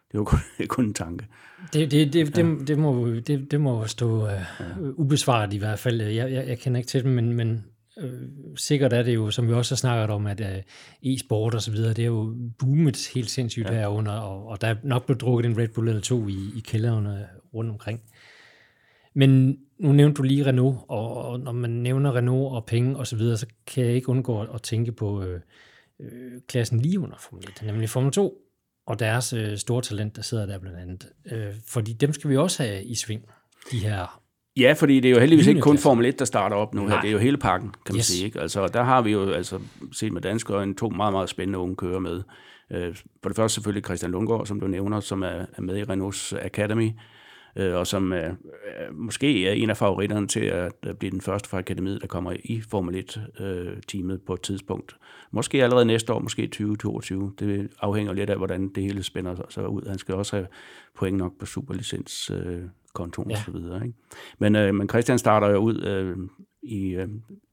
[0.07, 1.27] det er jo kun, kun en tanke.
[1.73, 2.43] Det, det, det, ja.
[2.43, 4.65] det, det, må, det, det må stå uh, ja.
[4.79, 6.01] ubesvaret i hvert fald.
[6.01, 7.65] Jeg, jeg, jeg kender ikke til dem, men, men
[7.99, 8.21] øh,
[8.55, 11.71] sikkert er det jo, som vi også har snakket om, at uh, e-sport og så
[11.71, 13.73] videre, det er jo boomet helt sindssygt ja.
[13.73, 16.59] herunder, og, og der er nok blevet drukket en Red Bull eller to i, i
[16.59, 18.01] kælderne rundt omkring.
[19.13, 23.07] Men nu nævnte du lige Renault, og, og når man nævner Renault og penge og
[23.07, 25.41] så videre, så kan jeg ikke undgå at, at tænke på øh,
[25.99, 28.41] øh, klassen lige under Formel 1, nemlig Formel 2
[28.85, 31.09] og deres øh, store talent, der sidder der blandt andet.
[31.25, 33.25] Øh, fordi dem skal vi også have i sving,
[33.71, 34.21] de her.
[34.59, 35.77] Ja, fordi det er jo heldigvis ikke kun.
[35.77, 36.87] Formel 1, der starter op nu her.
[36.89, 37.01] Nej.
[37.01, 38.05] Det er jo hele pakken, kan man Yes.
[38.05, 38.25] sige.
[38.25, 38.39] Ikke?
[38.41, 39.59] Altså, der har vi jo altså,
[39.91, 42.21] set med danske øjne to meget, meget spændende unge kører med.
[42.71, 45.83] Øh, For det første selvfølgelig Christian Lundgaard, som du nævner, som er er med i
[45.83, 46.89] Renaults Academy.
[47.55, 48.31] øh, og som er,
[48.93, 52.33] måske er en af favoritterne til at, at blive den første fra akademiet, der kommer
[52.43, 54.95] i Formel 1-teamet øh, på et tidspunkt.
[55.31, 57.31] Måske allerede næste år, måske 2022.
[57.39, 59.81] Det afhænger lidt af, hvordan det hele spænder sig ud.
[59.89, 60.47] Han skal også have
[60.97, 62.61] point nok på superlicens øh,
[62.97, 63.83] kontoen ja.
[63.83, 63.97] Ikke?
[64.39, 66.17] Men, øh, men Christian starter jo ud øh,
[66.61, 67.07] i øh,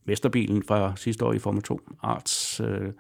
[0.05, 2.93] mesterbilen fra sidste år i Formel 2, Arts øh,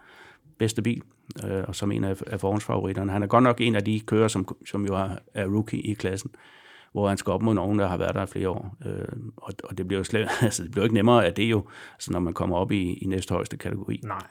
[0.58, 1.02] bedste bil,
[1.44, 3.12] øh, og som en af, af forhåndsfavoritterne.
[3.12, 5.94] Han er godt nok en af de kører, som, som jo er, er rookie i
[5.94, 6.30] klassen,
[6.92, 8.76] hvor han skal op mod nogen, der har været der i flere år.
[8.86, 11.64] Øh, og, og det bliver jo slet, altså, det bliver ikke nemmere af det jo,
[11.94, 14.00] altså, når man kommer op i, i næste højeste kategori.
[14.02, 14.22] Nej.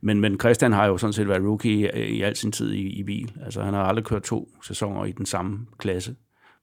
[0.00, 2.82] Men, men Christian har jo sådan set været rookie i, i al sin tid i,
[2.82, 3.32] i bil.
[3.44, 6.16] Altså han har aldrig kørt to sæsoner i den samme klasse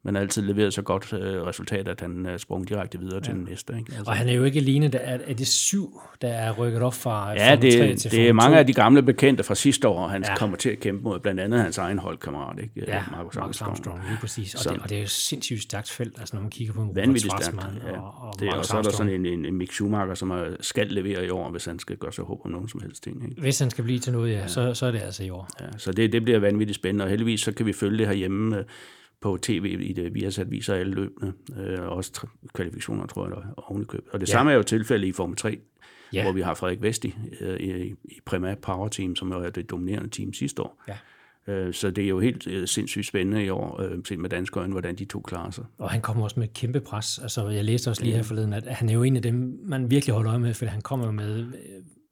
[0.05, 3.21] men altid leveret så godt øh, resultat, at han er sprunget direkte videre ja.
[3.21, 3.73] til den næste.
[3.77, 3.91] Ikke?
[3.97, 4.11] Altså.
[4.11, 6.93] Og han er jo ikke alene, der er, er det syv, der er rykket op
[6.93, 8.59] fra Ja, det, 3 til det er mange 2.
[8.59, 10.37] af de gamle bekendte fra sidste år, han ja.
[10.37, 12.83] kommer til at kæmpe mod, blandt andet hans egen holdkammerat, ikke?
[12.87, 13.45] Ja, Marcus Armstrong.
[13.45, 14.53] Marcus Armstrong, lige præcis.
[14.53, 16.81] Og, så, det, og det er jo sindssygt stærkt felt, altså når man kigger på
[16.81, 17.55] en Vanvittigt stærkt,
[17.87, 17.99] ja.
[17.99, 20.45] Og, og, det, og så er der sådan en, en, en Mick Schumacher, som er,
[20.59, 23.29] skal levere i år, hvis han skal gøre sig håb om nogen som helst ting.
[23.29, 23.41] Ikke?
[23.41, 24.47] Hvis han skal blive til noget, ja, ja.
[24.47, 25.49] Så, så er det altså i år.
[25.61, 28.63] Ja, så det, det bliver vanvittigt spændende, og heldigvis så kan vi følge det herhjemme
[29.21, 33.37] på tv i det, vi har sat viser alle løbende, øh, også kvalifikationer, tror jeg,
[33.57, 34.07] og ovenikøb.
[34.11, 34.31] Og det ja.
[34.31, 35.59] samme er jo tilfældet i Formel 3,
[36.13, 36.23] ja.
[36.23, 40.09] hvor vi har Frederik Vesti øh, i, i Prima Power Team, som er det dominerende
[40.09, 40.83] team sidste år.
[40.87, 40.97] Ja.
[41.47, 44.57] Øh, så det er jo helt øh, sindssygt spændende i år, øh, set med dansk
[44.57, 45.65] øjne, hvordan de to klarer sig.
[45.77, 47.19] Og han kommer også med et kæmpe pres.
[47.19, 49.91] Altså, jeg læste også lige her forleden, at han er jo en af dem, man
[49.91, 51.45] virkelig holder øje med, for han kommer med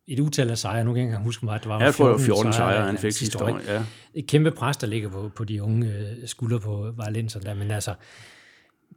[0.07, 0.83] et utal af sejre.
[0.83, 3.11] Nu kan jeg ikke huske mig, at det var 14, 14 sejre, sejre han fik
[3.11, 3.59] sidste år.
[3.67, 3.83] Ja.
[4.13, 7.71] Et kæmpe pres, der ligger på, på de unge øh, skuldre på Valencia der, men
[7.71, 7.93] altså,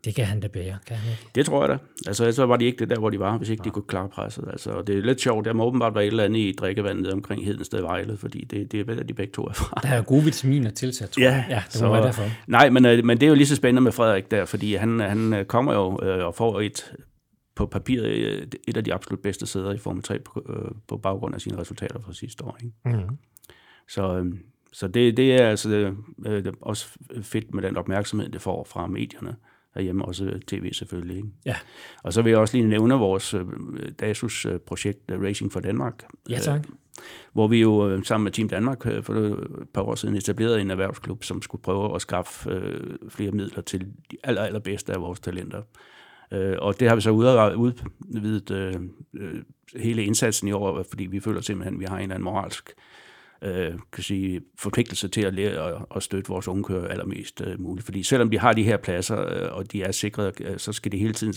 [0.05, 1.27] det kan han da bære, kan han ikke?
[1.35, 1.79] Det tror jeg da.
[2.07, 3.69] Altså, så var de ikke det der, hvor de var, hvis ikke ja.
[3.69, 4.45] de kunne klare presset.
[4.51, 7.13] Altså, og det er lidt sjovt, der må åbenbart være et eller andet i drikkevandet
[7.13, 9.81] omkring Hedensted Vejle, fordi det, det er vel, de begge to er fra.
[9.83, 11.45] Der er gode vitaminer tilsat, tror jeg.
[11.49, 12.23] Ja, ja det så, må være derfor.
[12.47, 15.01] Nej, men, øh, men det er jo lige så spændende med Frederik der, fordi han,
[15.01, 16.93] han øh, kommer jo og får et
[17.57, 20.97] på papiret øh, et af de absolut bedste sæder i Formel 3 på, øh, på
[20.97, 22.59] baggrund af sine resultater fra sidste år.
[22.65, 22.75] Ikke?
[22.85, 23.17] Mm.
[23.89, 24.35] Så, øh,
[24.73, 25.95] så det, det er altså
[26.27, 29.37] øh, også fedt med den opmærksomhed, det får fra medierne
[29.75, 31.17] herhjemme, også tv selvfølgelig.
[31.17, 31.29] Ikke?
[31.47, 31.57] Ja.
[32.03, 33.45] Og så vil jeg også lige nævne vores øh,
[34.01, 36.05] DASUS-projekt Racing for Danmark.
[36.29, 36.61] Ja, tak.
[36.61, 36.75] Øh,
[37.33, 41.25] hvor vi jo sammen med Team Danmark for et par år siden etablerede en erhvervsklub,
[41.25, 45.63] som skulle prøve at skaffe øh, flere midler til de aller, allerbedste af vores talenter.
[46.33, 48.75] Øh, og det har vi så udvidet øh,
[49.15, 49.43] øh,
[49.77, 52.71] hele indsatsen i år, fordi vi føler simpelthen, at vi har en eller anden moralsk
[53.47, 57.85] øh, kan sige, forpligtelse til at lære og, støtte vores unge kører allermest øh, muligt.
[57.85, 60.93] Fordi selvom de har de her pladser, øh, og de er sikret, øh, så skal
[60.93, 61.35] det hele tiden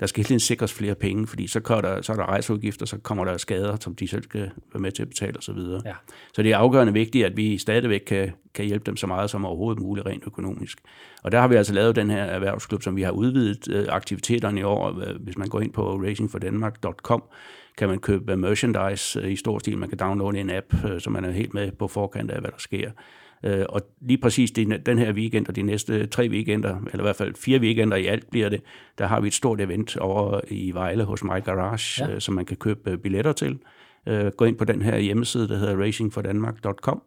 [0.00, 2.86] der skal hele tiden sikres flere penge, fordi så, kan der, så er der rejseudgifter,
[2.86, 4.40] så kommer der skader, som de selv skal
[4.72, 5.58] være med til at betale osv.
[5.84, 5.92] Ja.
[6.34, 9.44] Så det er afgørende vigtigt, at vi stadigvæk kan, kan hjælpe dem så meget som
[9.44, 10.78] overhovedet muligt rent økonomisk.
[11.22, 14.60] Og der har vi altså lavet den her erhvervsklub, som vi har udvidet øh, aktiviteterne
[14.60, 14.90] i år.
[15.20, 17.22] Hvis man går ind på racingfordanmark.com,
[17.76, 19.78] kan man købe merchandise øh, i stor stil.
[19.78, 22.50] Man kan downloade en app, øh, så man er helt med på forkant af, hvad
[22.50, 22.90] der sker.
[23.44, 24.50] Øh, og lige præcis
[24.86, 28.06] den her weekend og de næste tre weekender, eller i hvert fald fire weekender i
[28.06, 28.62] alt bliver det,
[28.98, 32.20] der har vi et stort event over i Vejle hos My Garage, ja.
[32.20, 33.58] som man kan købe billetter til.
[34.36, 37.02] Gå ind på den her hjemmeside, der hedder racingfordanmark.com,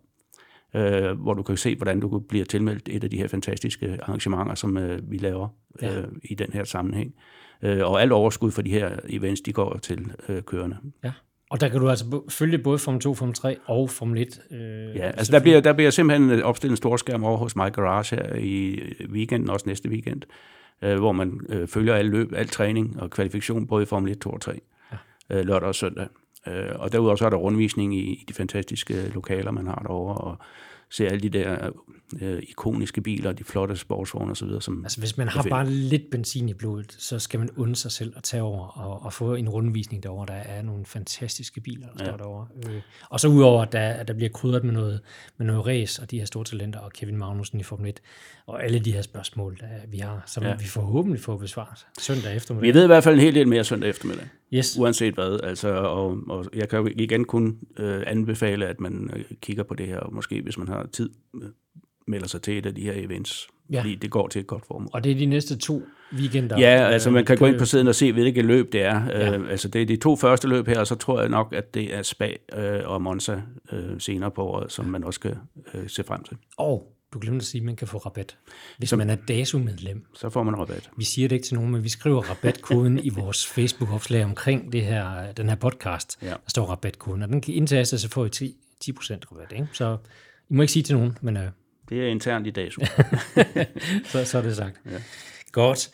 [1.18, 4.78] hvor du kan se, hvordan du bliver tilmeldt et af de her fantastiske arrangementer, som
[5.04, 5.48] vi laver
[5.82, 6.02] ja.
[6.24, 7.14] i den her sammenhæng.
[7.64, 10.12] Og alt overskud for de her events, de går til
[10.46, 10.78] kørende.
[11.04, 11.12] Ja.
[11.50, 14.42] Og der kan du altså følge både Formel 2, Formel 3 og Formel 1.
[14.52, 17.72] Øh, ja, altså der bliver, der bliver simpelthen opstillet en stor skærm over hos My
[17.74, 20.22] Garage her i weekenden, også næste weekend,
[20.82, 24.20] øh, hvor man øh, følger alle løb, al træning og kvalifikation, både i Formel 1,
[24.20, 24.98] 2 og 3, ja.
[25.30, 26.08] øh, lørdag og søndag.
[26.48, 30.16] Øh, og derudover så er der rundvisning i, i de fantastiske lokaler, man har derovre,
[30.16, 30.38] og
[30.92, 31.70] se alle de der
[32.22, 34.50] øh, ikoniske biler, de flotte sportsvogne osv.
[34.60, 37.92] Som altså hvis man har bare lidt benzin i blodet, så skal man undre sig
[37.92, 40.26] selv at tage over og, og få en rundvisning derover.
[40.26, 42.10] Der er nogle fantastiske biler, der ja.
[42.10, 42.48] står derovre.
[42.70, 45.02] Øh, og så udover, at der, der bliver krydret med noget,
[45.38, 48.02] med noget race og de her store talenter og Kevin Magnussen i Formel 1
[48.46, 50.56] og alle de her spørgsmål, der vi har, som ja.
[50.56, 52.68] vi forhåbentlig får besvaret søndag eftermiddag.
[52.68, 54.28] Vi ved i hvert fald en hel del mere søndag eftermiddag.
[54.54, 54.78] Yes.
[54.80, 55.40] Uanset hvad.
[55.44, 59.74] Altså, og, og jeg kan jo igen kun øh, anbefale, at man øh, kigger på
[59.74, 61.50] det her, og måske hvis man har tid, øh,
[62.08, 63.48] melder sig til et af de her events.
[63.72, 63.80] Ja.
[63.80, 64.90] Fordi det går til et godt formål.
[64.94, 65.84] Og det er de næste to
[66.14, 66.60] weekender?
[66.60, 69.06] Ja, altså man kan gå ind på siden og se, hvilket løb det er.
[69.06, 69.38] Ja.
[69.38, 71.74] Uh, altså det er de to første løb her, og så tror jeg nok, at
[71.74, 73.42] det er Spa uh, og Monza
[73.74, 75.38] uh, senere på året, som man også skal
[75.74, 76.38] uh, se frem til.
[76.58, 78.38] Og du glemte at sige, at man kan få rabat.
[78.78, 80.06] Hvis så, man er DASU-medlem.
[80.14, 80.90] Så får man rabat.
[80.98, 84.86] Vi siger det ikke til nogen, men vi skriver rabatkoden i vores Facebook-opslag omkring det
[84.86, 86.18] her, den her podcast.
[86.22, 86.28] Ja.
[86.28, 88.92] Der står rabatkoden, og den kan indtaste, så får I 10, 10%
[89.32, 89.52] rabat.
[89.52, 89.68] Ikke?
[89.74, 89.98] Så
[90.50, 91.38] I må ikke sige til nogen, men...
[91.38, 91.44] Uh,
[91.90, 92.82] det er internt i DASU.
[94.12, 94.82] så, så er det sagt.
[94.86, 94.98] Ja.
[95.52, 95.90] Godt.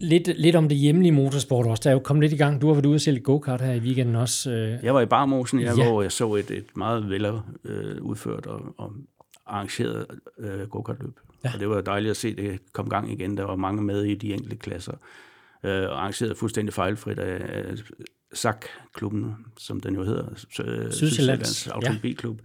[0.00, 1.80] Lidt, lidt om det hjemlige motorsport også.
[1.84, 2.60] Der er jo kommet lidt i gang.
[2.60, 4.50] Du har været ude og sælge go-kart her i weekenden også.
[4.50, 4.84] øh.
[4.84, 5.74] Jeg var i Barmosen, Ja.
[5.78, 5.88] ja.
[5.88, 7.26] hvor jeg så et, et meget vel
[7.64, 8.92] øh, udført og, og
[9.46, 10.06] arrangeret
[10.38, 11.20] øh, go-kartløb.
[11.44, 11.48] Ja.
[11.48, 11.54] Ja.
[11.54, 13.36] Og det var dejligt at se det kom gang igen.
[13.36, 14.92] Der var mange med i de enkelte klasser.
[15.64, 17.74] Øh, og arrangeret fuldstændig fejlfrit af, af
[18.32, 20.28] SAC-klubben, som den jo hedder.
[20.64, 21.72] øh, Sydsjællands, ja.
[21.72, 22.40] Automobilklub,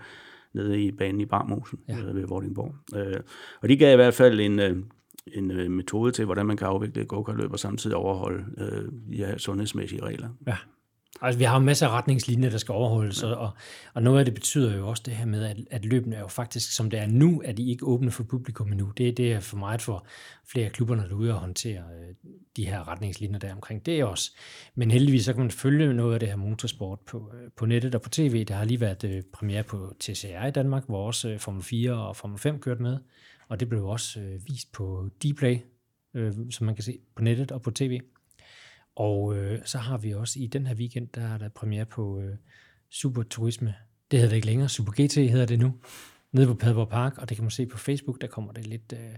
[0.53, 1.97] nede i banen i Barmosen Ja.
[1.97, 2.03] ja.
[2.03, 2.75] øh, ved Vordingborg.
[2.95, 3.19] Øh,
[3.61, 4.77] og de gav i hvert fald en, øh,
[5.27, 9.17] en øh, metode til, hvordan man kan afvikle et go-kartløb og samtidig overholde øh, de
[9.17, 10.29] her sundhedsmæssige regler.
[10.47, 10.57] Ja.
[11.21, 13.27] Altså, vi har jo masser af retningslinjer, der skal overholdes, ja.
[13.27, 13.51] og,
[13.93, 16.27] og noget af det betyder jo også det her med, at, at løbene er jo
[16.27, 18.91] faktisk, som det er nu, er de ikke åbne for publikum endnu.
[18.97, 20.05] Det, det er for meget for
[20.45, 22.15] flere af klubberne derude at håndtere øh,
[22.57, 24.31] de her retningslinjer der omkring det også.
[24.75, 27.95] Men heldigvis så kan man følge noget af det her motorsport på, øh, på nettet
[27.95, 28.45] og på tv.
[28.45, 31.93] Der har lige været øh, premiere på TCR i Danmark, hvor også øh, Formel 4
[31.93, 32.97] og Formel 5 kørte med,
[33.47, 35.57] og det blev også øh, vist på Dplay,
[36.13, 37.99] øh, som man kan se på nettet og på tv.
[38.95, 42.19] Og øh, så har vi også i den her weekend, der er der premiere på
[42.19, 42.35] øh,
[42.89, 43.75] Super Turisme.
[44.11, 45.75] Det hedder det ikke længere, Super GT hedder det nu,
[46.31, 48.93] nede på Padborg Park, og det kan man se på Facebook, der kommer det lidt,
[48.93, 49.15] øh,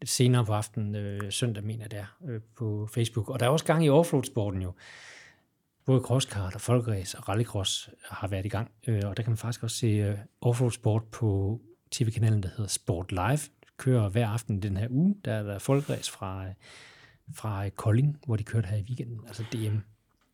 [0.00, 3.28] lidt senere på aftenen, øh, søndag mener jeg det øh, på Facebook.
[3.28, 4.72] Og der er også gang i offroad-sporten jo.
[5.84, 9.36] Både crosskart og folkræs og rallycross har været i gang, øh, og der kan man
[9.36, 13.32] faktisk også se øh, offroad-sport på tv-kanalen, der hedder Sport Live.
[13.60, 15.16] Det kører hver aften den her uge.
[15.24, 16.52] Der er der folkræs fra, øh,
[17.34, 19.76] fra Kolding, hvor de kørte her i weekenden, altså DM.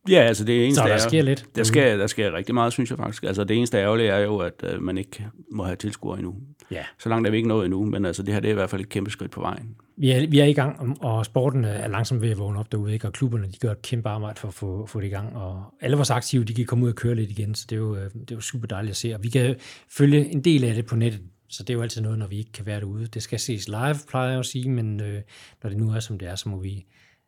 [0.09, 1.45] Ja, altså det eneste Så der er- sker lidt.
[1.55, 3.23] Der sker, der sker rigtig meget, synes jeg faktisk.
[3.23, 6.35] Altså det eneste ærgerlige er jo, at øh, man ikke må have tilskuere endnu.
[6.71, 6.83] Ja.
[6.99, 8.69] Så langt er vi ikke nået endnu, men altså det her det er i hvert
[8.69, 9.75] fald et kæmpe skridt på vejen.
[9.97, 12.93] Vi er, vi er i gang, og sporten er langsomt ved at vågne op derude,
[12.93, 13.07] ikke?
[13.07, 15.63] og klubberne de gør et kæmpe arbejde for at få, få det i gang, og
[15.81, 17.95] alle vores aktive de kan komme ud og køre lidt igen, så det er, jo,
[17.95, 19.55] øh, det er jo super dejligt at se, og vi kan
[19.91, 22.37] følge en del af det på nettet, så det er jo altid noget, når vi
[22.37, 23.07] ikke kan være derude.
[23.07, 25.21] Det skal ses live, plejer jeg at sige, men øh,
[25.63, 26.85] når det nu er, som det er, så må vi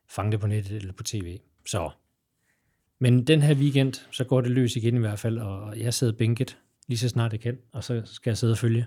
[0.10, 1.40] fange det på nettet eller på tv.
[1.66, 1.90] Så.
[3.00, 6.14] Men den her weekend, så går det løs igen i hvert fald, og jeg sidder
[6.14, 8.86] bænket lige så snart jeg kan, og så skal jeg sidde og følge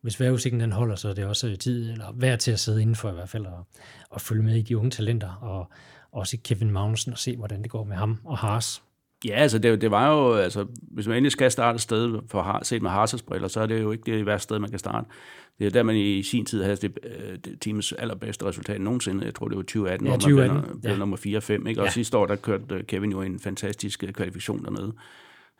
[0.00, 3.10] hvis vejrudsigten den holder, så er det også tid, eller værd til at sidde indenfor
[3.10, 3.66] i hvert fald, og,
[4.10, 5.70] og følge med i de unge talenter, og
[6.12, 8.82] også i Kevin Magnussen, og se, hvordan det går med ham og Haas.
[9.24, 12.42] Ja, altså det, det var jo, altså hvis man endelig skal starte et sted for
[12.42, 14.78] har, set med Harsers briller, så er det jo ikke det værste sted, man kan
[14.78, 15.06] starte.
[15.58, 19.24] Det er der, man i sin tid havde det, øh, det teams allerbedste resultat nogensinde.
[19.24, 20.98] Jeg tror, det var 2018, Ja, hvor man 2018, blev, blev ja.
[20.98, 21.66] nummer 4 og 5.
[21.66, 21.80] Ikke?
[21.80, 21.90] Og Ja.
[21.90, 24.92] sidste år, der kørte øh, Kevin jo en fantastisk øh, kvalifikation dernede.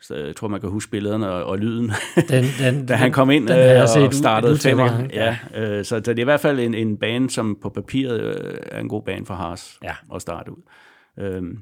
[0.03, 1.91] Så jeg tror, man kan huske billederne og, og lyden,
[2.29, 5.03] Den, den, da han kom ind den jeg øh, set og startede femmer.
[5.13, 8.21] Ja, øh, så, så det er i hvert fald en, en bane, som på papiret
[8.21, 9.95] øh, er en god bane for Haas Ja.
[10.15, 10.63] at starte ud.
[11.19, 11.59] Øhm,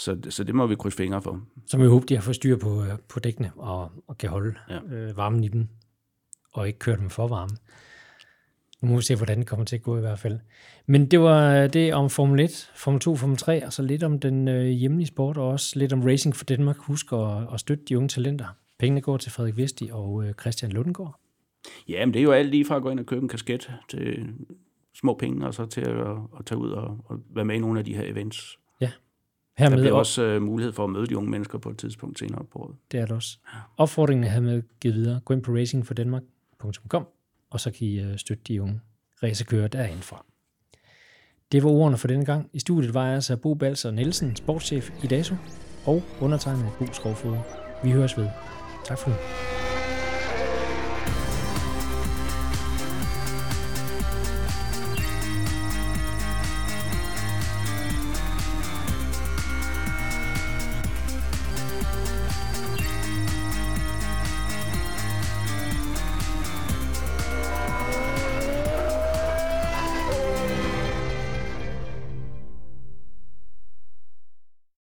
[0.00, 1.40] så, så det må vi krydse fingre for.
[1.66, 4.30] Så må vi håbe, de har fået styr på, øh, på dækkene, og, og kan
[4.30, 4.78] holde Ja.
[4.94, 5.68] øh, varmen i dem,
[6.52, 7.56] og ikke køre dem for varme.
[8.82, 10.38] Nu må vi se, hvordan det kommer til at gå i hvert fald.
[10.86, 14.18] Men det var det om Formel 1, Formel 2, Formel 3, og så lidt om
[14.20, 16.76] den øh, hjemlige sport, og også lidt om Racing for Danmark.
[16.78, 18.46] Husk at, at støtte de unge talenter.
[18.78, 21.20] Pengene går til Frederik Vesti og øh, Christian Lundgaard.
[21.88, 23.72] Ja, men det er jo alt lige fra at gå ind og købe en kasket
[23.88, 24.26] til
[24.94, 26.06] små penge, og så til at,
[26.38, 28.58] at tage ud og, og være med i nogle af de her events.
[29.60, 30.36] Der Hermed bliver også.
[30.36, 32.76] uh, mulighed for at møde de unge mennesker på et tidspunkt senere på året.
[32.92, 33.38] Det er det også.
[33.76, 35.20] Opfordringen er hermed givet videre.
[35.24, 37.06] Gå ind på racingfordanmark.com,
[37.50, 38.80] og så kan I øh, støtte de unge
[39.22, 40.24] racerkører derindfra.
[41.52, 42.50] Det var ordene for denne gang.
[42.52, 45.34] I studiet var jeg altså Bo Balser Nielsen, sportschef i DASO,
[45.86, 47.36] og undertegnet Bo Skovfod.
[47.84, 48.28] Vi høres ved.
[48.84, 49.16] Tak for nu.